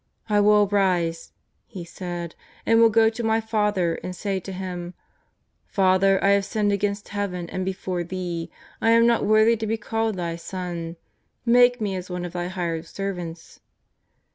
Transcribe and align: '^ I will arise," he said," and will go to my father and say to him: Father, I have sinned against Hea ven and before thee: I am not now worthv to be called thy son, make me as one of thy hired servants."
'^ 0.01 0.03
I 0.35 0.39
will 0.39 0.67
arise," 0.67 1.31
he 1.67 1.85
said," 1.85 2.33
and 2.65 2.79
will 2.79 2.89
go 2.89 3.07
to 3.07 3.23
my 3.23 3.39
father 3.39 3.99
and 4.03 4.15
say 4.15 4.39
to 4.39 4.51
him: 4.51 4.95
Father, 5.67 6.17
I 6.23 6.29
have 6.29 6.43
sinned 6.43 6.71
against 6.71 7.09
Hea 7.09 7.27
ven 7.27 7.47
and 7.51 7.63
before 7.63 8.03
thee: 8.03 8.49
I 8.81 8.89
am 8.89 9.05
not 9.05 9.21
now 9.21 9.27
worthv 9.27 9.59
to 9.59 9.67
be 9.67 9.77
called 9.77 10.15
thy 10.15 10.37
son, 10.37 10.95
make 11.45 11.79
me 11.79 11.95
as 11.95 12.09
one 12.09 12.25
of 12.25 12.33
thy 12.33 12.47
hired 12.47 12.87
servants." 12.87 13.59